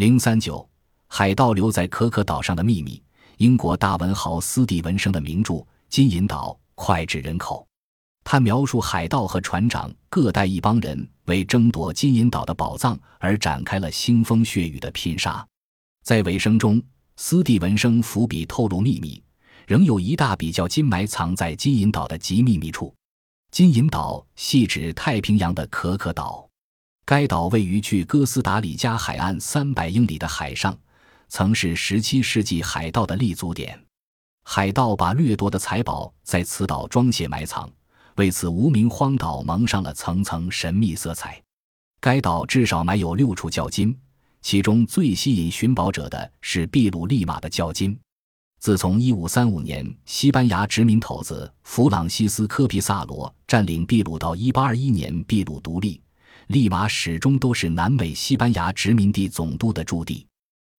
[0.00, 0.66] 零三九，
[1.08, 3.02] 海盗留在可可岛上的秘密。
[3.36, 5.52] 英国大文豪斯蒂文生的名著
[5.90, 7.68] 《金银岛》脍炙人口。
[8.24, 15.46] 他描述海盗和船长各带一帮人，为争夺金银岛的宝藏而展开了腥风血雨的拼杀。
[16.02, 16.82] 在尾声中，
[17.16, 19.22] 斯蒂文生伏笔透露秘密，
[19.66, 22.94] 仍有一大笔叫金埋藏在金银岛的极秘密处。
[23.50, 26.48] 金银岛系指太平洋的可可岛，
[27.10, 30.78] 该岛位于距哥斯达黎加海岸三百英里的海上，
[31.26, 33.76] 曾是17世纪海盗的立足点。
[34.44, 37.68] 海盗把掠夺的财宝在此岛装卸埋藏。
[38.14, 41.42] 为此，无名荒岛蒙上了层层神秘色彩。
[42.00, 43.98] 该岛至少埋有六处窖金，
[44.40, 47.98] 其中最吸引寻宝者的是秘鲁利马的窖金。
[48.60, 56.00] 自从1535年西班牙殖民头子弗朗西斯科·皮萨罗占领秘鲁到1821年秘鲁独立，
[56.50, 60.26] 利马始终都是南美西班牙殖民地总督的驻地。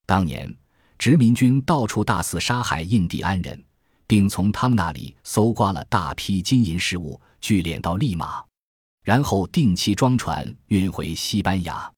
[0.05, 0.53] 当年，
[0.97, 3.63] 殖民军到处大肆杀害印第安人。
[4.05, 8.43] 并从他们那里搜刮了大批金银饰物，聚敛到利马，
[9.05, 11.89] 然后定期装船运回西班牙。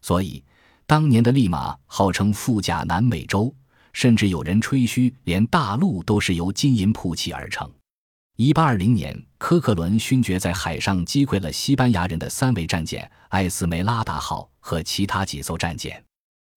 [0.00, 0.42] 所以，
[0.84, 3.54] 当年的利马号称富甲南美洲，
[3.92, 7.72] 甚至有人吹嘘，连大陆都是由金银铺砌而成。
[8.36, 16.02] 一八二零年，科克伦勋爵在海上击溃了西班牙人的三桅战舰“艾斯梅拉达号”和其他几艘战舰。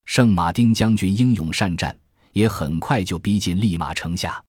[0.05, 1.93] 圣马丁将军英勇善战，
[2.31, 4.41] 也很快就逼近利马城下。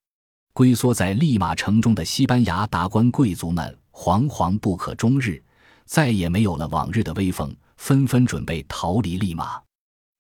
[0.53, 5.43] 龟缩在利马城中的西班牙达官贵族们惶惶不可终日，
[5.85, 9.61] 再也没有了往日的威风，纷纷准备逃离利马。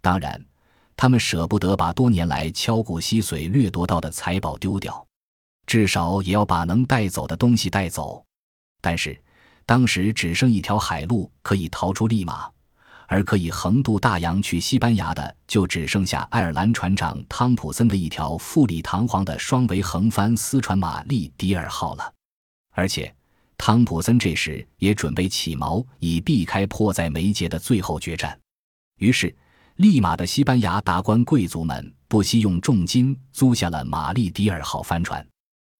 [0.02, 0.44] 当然，
[0.96, 5.05] 他们舍不得把多年来敲骨吸髓掠夺到的财宝丢掉，
[5.66, 8.24] 至少也要把能带走的东西带走。
[8.80, 9.20] 但是，
[9.64, 12.48] 当时只剩一条海路可以逃出利马。
[13.08, 22.12] 而可以横渡大洋去西班牙的，就只剩下爱尔兰船长汤普森的一条富丽堂皇的双桅横帆私船“玛丽迪尔号”了。
[22.72, 23.14] 而且，
[23.56, 28.36] 汤普森这时也准备起锚，以避开迫在眉睫的最后决战。
[28.98, 29.32] 于是，
[29.76, 35.24] 利马的西班牙达官贵族们不惜用重金租下了“玛丽迪尔号”帆船。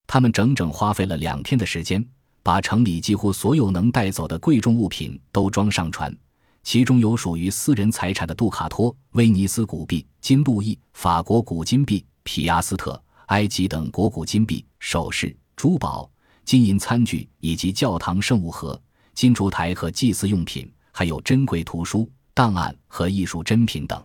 [0.06, 2.04] 他们整整花费了两天的时间，
[2.42, 6.16] 把城里几乎所有能带走的贵重物品都装上船。
[6.62, 16.10] 其中有属于私人财产的杜卡托、威尼斯古币、金路易、法国古金币、皮亚斯特、埃及等国古金币、首饰、珠宝、
[16.44, 18.80] 金银餐具以及教堂圣物盒、
[19.14, 24.04] 金烛台和祭祀用品，还有珍贵图书、档案和艺术珍品等。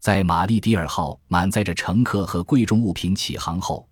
[0.00, 3.88] 在玛丽迪尔号满载着乘客和贵重物品起航后，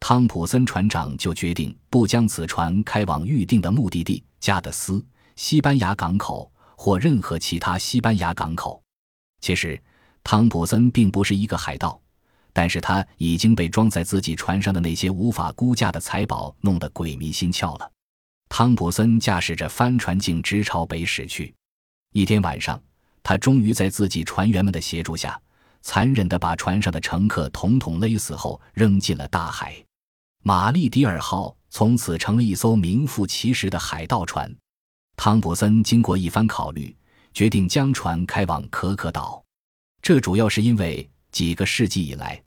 [0.00, 5.04] 汤普森船长就决定不将此船开往预定的目的地加的斯，
[5.36, 6.50] 西班牙港口。
[6.80, 8.80] 或任何其他西班牙港口。
[9.40, 9.76] 其实，
[10.22, 12.00] 汤普森并不是一个海盗，
[12.52, 17.90] 但是他已经被装在自己船上的那些无法估价的财宝弄得鬼迷心窍了。
[18.48, 21.52] 汤普森驾驶着帆船径直朝北驶去。
[22.12, 22.80] 一天晚上，
[23.24, 25.36] 他终于在自己船员们的协助下，
[25.82, 29.74] 残忍地把船上的乘客统统勒死后扔进了大海。
[30.42, 34.54] 玛丽迪尔号从此成了一艘名副其实的海盗船。
[35.16, 36.96] 汤普森经过一番考虑，
[37.34, 39.42] 决定将船开往可可岛。
[40.00, 42.40] 这主要是因为几个世纪以来，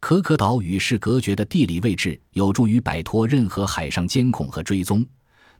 [0.00, 5.04] 可可岛与世隔绝的地理位置有助于摆脱任何海上监控和追踪。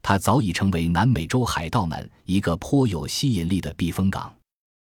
[0.00, 4.32] 它早已成为南美洲海盗们一个颇有吸引力的避风港。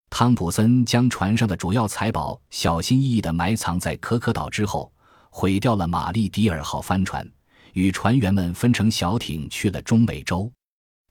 [0.09, 4.93] 汤普森将船上的主要财宝小心翼翼地埋藏在可可岛之后，
[5.37, 7.29] 毁掉了玛丽迪尔号帆船，
[7.73, 10.49] 与船员们分成小艇去了中美洲。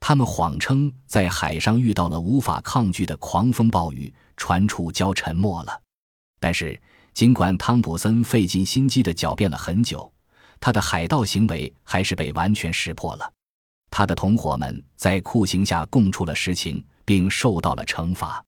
[0.00, 5.78] 他们谎称在海上遇到了无法抗拒的狂风暴雨，船触礁沉没了。
[6.40, 6.80] 但是，
[7.12, 10.10] 尽管汤普森费尽心机地狡辩了很久，
[10.58, 13.30] 他的海盗行为还是被完全识破了。
[13.90, 18.42] 他的同伙们在酷刑下供出了实情，并受到了惩罚。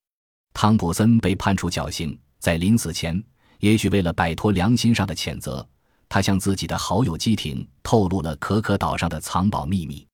[0.54, 3.22] 汤普森被判处绞刑，在临死前，
[3.60, 5.66] 也许为了摆脱良心上的谴责，
[6.08, 10.06] 他向自己的好友基廷透露了可可岛上的藏宝秘密。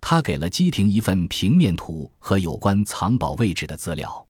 [0.00, 4.26] 他给了基廷一份平面图和有关藏宝位置的资料。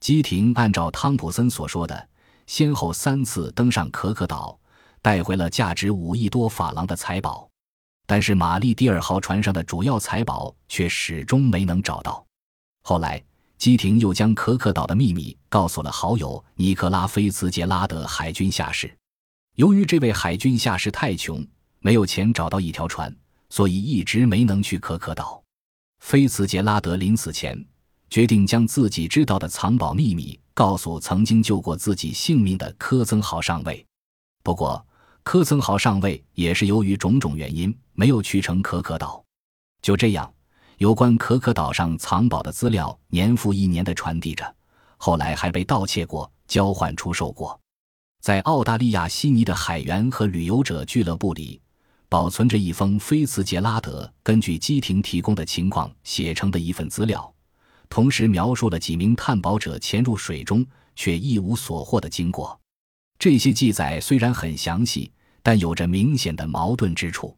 [0.00, 2.08] 基廷按照汤普森所说的，
[2.46, 4.56] 先后三次登上可可岛，
[5.02, 7.48] 带回了价值五亿多法郎的财宝。
[8.06, 12.24] 但是玛丽第二号船上的主要财宝却始终没能找到。
[12.82, 13.22] 后来，
[13.58, 18.90] 基廷又将可可岛的秘密告诉了好友尼克拉·菲茨杰拉德海军下士。
[19.56, 21.46] 由于这位海军下士太穷，
[21.80, 23.14] 没有钱找到一条船。
[23.50, 25.42] 所以一直没能去可可岛。
[26.00, 27.58] 菲茨杰拉德临死前
[28.10, 33.82] 决定将自己知道的藏宝秘密告诉曾经救过自己性命的科曾豪上尉。
[34.42, 34.86] 不过，
[35.22, 39.24] 科曾豪上尉也是由于种种原因没有去成可可岛。
[39.80, 40.30] 就这样，
[40.78, 44.54] 有关可可岛上藏宝的资料年复一年的传递着，
[44.96, 47.58] 后来还被盗窃过、交换出售过。
[48.20, 51.60] 在澳大利亚悉尼的海员和旅游者俱乐部里，
[52.08, 57.32] 保存着一封菲茨杰拉德根据基廷提供的情况写成的一份资料，
[57.88, 60.64] 同时描述了几名探宝者潜入水中
[60.94, 62.58] 却一无所获的经过。
[63.18, 65.10] 这些记载虽然很详细，
[65.42, 67.36] 但有着明显的矛盾之处。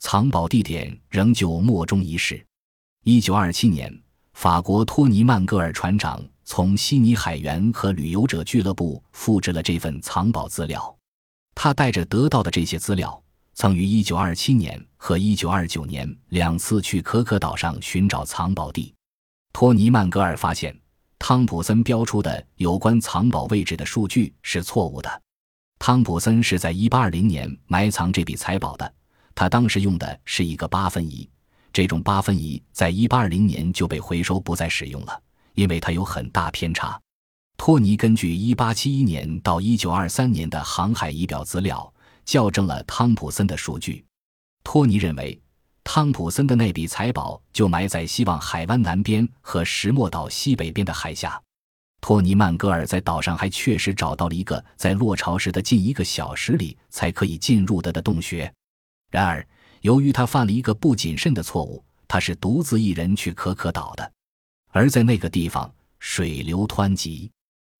[0.00, 2.44] 藏宝地点仍旧莫衷一是。
[3.04, 3.92] 一九二七年，
[4.34, 10.96] 法国托尼曼格尔船长从悉尼海员和旅游者俱乐部复制了这份藏宝资料。
[11.52, 13.20] 他带着得到的这些资料，
[13.54, 18.94] 曾于一九二七年和一九二九年两次去可可岛上寻找藏宝地。
[19.52, 20.72] 托尼曼格尔发现，
[21.18, 25.22] 汤普森标出的有关藏宝位置的数据是错误的。
[25.80, 28.94] 汤普森是在一八二零年埋藏这笔财宝的。
[29.34, 31.28] 他当时用的是一个八分仪，
[31.72, 35.22] 这种八分仪在一八二零年就被回收不再使用了，
[35.54, 37.00] 因为它有很大偏差。
[37.56, 41.92] 托尼根据一八七一年到一九二三年的航海仪表资料，
[42.24, 44.04] 校正了汤普森的数据。
[44.64, 45.40] 托尼认为，
[45.84, 51.40] 汤普森的那笔财宝就埋在希望海湾南边和石墨岛西北边的海下。
[52.00, 58.52] 托尼曼戈尔在岛上还确实找到了一个在落潮时的近一个小时里才可以进入的的洞穴。
[59.10, 59.46] 然而，
[59.82, 64.12] 由于他犯了一个不谨慎的错误，他是独自一人去可可岛的。
[64.70, 67.30] 而在那个地方，水流湍急。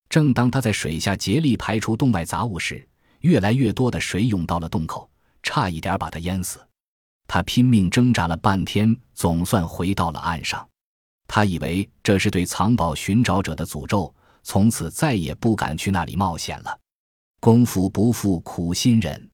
[0.08, 2.86] 正当他在水下竭力排除洞外杂物时，
[3.20, 5.08] 越来越多的水涌到了洞口，
[5.42, 6.60] 差一点把他淹死。
[7.26, 10.68] 他拼命挣扎了半天，总算回到了岸上。
[11.28, 14.12] 他以为这是对藏宝寻找者的诅咒，
[14.42, 16.78] 从此再也不敢去那里冒险了。
[17.40, 19.30] 功夫不负苦心人。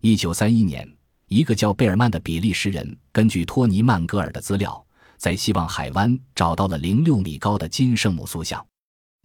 [0.00, 0.88] 一九三一年。
[1.34, 4.86] 一个叫贝尔曼的比利时人，根据托尼曼格尔的资料，
[5.16, 8.64] 在希望海湾找到了零六米高的金圣母塑像。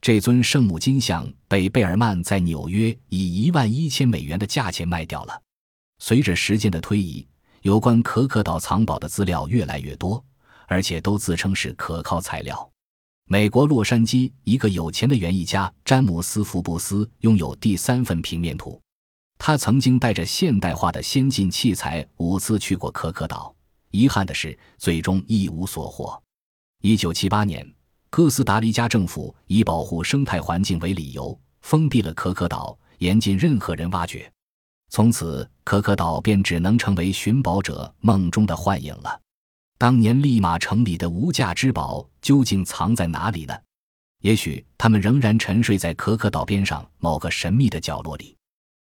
[0.01, 5.39] 这尊圣母金像被贝尔曼在纽约以一万一千美元的价钱卖掉了。
[5.99, 7.27] 随着时间的推移，
[7.61, 10.25] 有关可可岛藏宝的资料越来越多，
[10.65, 12.67] 而且都自称是可靠材料。
[13.25, 18.81] 美国洛杉矶一个有钱的园艺家詹姆斯·福布斯拥有第三份平面图。
[19.39, 23.55] 他曾经带着现代化的先进器材五次去过可可岛，
[23.89, 26.21] 遗憾的是，最终一无所获。
[26.81, 27.65] 一九七八年，
[28.09, 34.31] 哥斯达黎加政府以保护生态环境为理由，封闭了可可岛，严禁任何人挖掘。
[34.91, 39.19] 从此，可可岛便只能成为寻宝者梦中的幻影了。
[39.77, 43.57] 当年利马城里的无价之宝究竟藏在哪里呢？
[44.21, 48.35] 也许他们仍然沉睡在可可岛边上某个神秘的角落里。